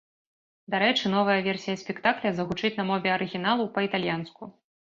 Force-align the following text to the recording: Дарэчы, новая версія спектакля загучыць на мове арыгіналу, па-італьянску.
Дарэчы, 0.73 1.05
новая 1.15 1.35
версія 1.49 1.75
спектакля 1.83 2.33
загучыць 2.39 2.73
на 2.81 2.89
мове 2.89 3.15
арыгіналу, 3.19 3.71
па-італьянску. 3.79 4.53